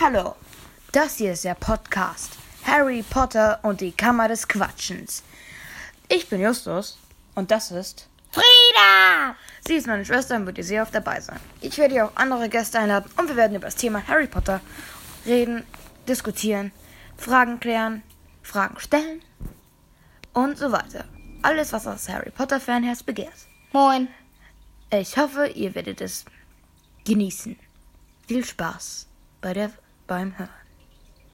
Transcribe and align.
Hallo, 0.00 0.34
das 0.90 1.18
hier 1.18 1.34
ist 1.34 1.44
der 1.44 1.54
Podcast 1.54 2.32
Harry 2.64 3.04
Potter 3.08 3.60
und 3.62 3.80
die 3.80 3.92
Kammer 3.92 4.26
des 4.26 4.48
Quatschens. 4.48 5.22
Ich 6.08 6.28
bin 6.28 6.40
Justus 6.40 6.98
und 7.36 7.52
das 7.52 7.70
ist 7.70 8.08
Frieda! 8.32 9.36
Sie 9.64 9.74
ist 9.76 9.86
meine 9.86 10.04
Schwester 10.04 10.34
und 10.34 10.46
wird 10.46 10.58
ihr 10.58 10.64
sehr 10.64 10.82
oft 10.82 10.92
dabei 10.92 11.20
sein. 11.20 11.38
Ich 11.60 11.78
werde 11.78 11.94
hier 11.94 12.06
auch 12.06 12.16
andere 12.16 12.48
Gäste 12.48 12.80
einladen 12.80 13.08
und 13.16 13.28
wir 13.28 13.36
werden 13.36 13.54
über 13.54 13.66
das 13.66 13.76
Thema 13.76 14.04
Harry 14.08 14.26
Potter 14.26 14.60
reden, 15.26 15.64
diskutieren, 16.08 16.72
Fragen 17.16 17.60
klären, 17.60 18.02
Fragen 18.42 18.80
stellen 18.80 19.22
und 20.32 20.58
so 20.58 20.72
weiter. 20.72 21.04
Alles, 21.42 21.72
was 21.72 21.84
das 21.84 22.08
Harry 22.08 22.30
Potter 22.30 22.58
Fanherz 22.58 23.04
begehrt. 23.04 23.46
Moin. 23.72 24.08
Ich 24.90 25.16
hoffe, 25.16 25.46
ihr 25.46 25.76
werdet 25.76 26.00
es 26.00 26.24
genießen. 27.04 27.56
Viel 28.26 28.44
Spaß 28.44 29.06
bei 29.44 29.52
der, 29.52 29.70
beim 30.06 30.38
Hören. 30.38 30.63